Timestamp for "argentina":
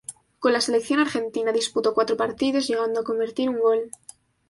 0.99-1.51